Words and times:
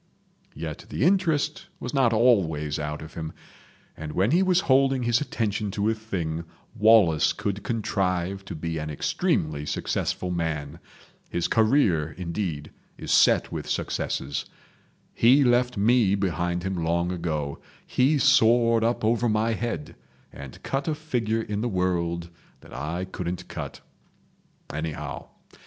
."Yet 0.55 0.87
the 0.89 1.03
interest 1.03 1.67
was 1.79 1.93
not 1.93 2.11
always 2.11 2.79
out 2.79 3.03
of 3.03 3.13
him, 3.13 3.33
and 3.95 4.13
when 4.13 4.31
he 4.31 4.41
was 4.41 4.61
holding 4.61 5.03
his 5.03 5.21
attention 5.21 5.69
to 5.77 5.91
a 5.91 5.93
thing 5.93 6.45
Wallace 6.75 7.33
could 7.33 7.61
contrive 7.61 8.43
to 8.45 8.55
be 8.55 8.79
an 8.79 8.89
extremely 8.89 9.63
successful 9.63 10.31
man. 10.31 10.79
His 11.29 11.47
career, 11.47 12.13
indeed, 12.17 12.71
is 12.97 13.11
set 13.11 13.51
with 13.51 13.69
successes. 13.69 14.45
He 15.13 15.43
left 15.43 15.77
me 15.77 16.15
behind 16.15 16.63
him 16.63 16.83
long 16.83 17.11
ago; 17.11 17.59
he 17.85 18.17
soared 18.17 18.83
up 18.83 19.05
over 19.05 19.29
my 19.29 19.53
head, 19.53 19.95
and 20.33 20.63
cut 20.63 20.87
a 20.87 20.95
figure 20.95 21.43
in 21.43 21.61
the 21.61 21.69
world 21.69 22.31
that 22.61 22.73
I 22.73 23.05
couldn't 23.05 23.47
cut—anyhow. 23.47 25.27